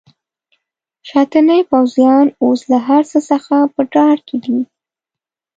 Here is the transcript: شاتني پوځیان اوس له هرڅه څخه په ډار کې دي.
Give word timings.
شاتني 1.09 1.59
پوځیان 1.71 2.25
اوس 2.43 2.59
له 2.71 2.77
هرڅه 2.87 3.19
څخه 3.29 3.55
په 3.73 3.81
ډار 3.93 4.17
کې 4.27 4.37
دي. 4.45 4.59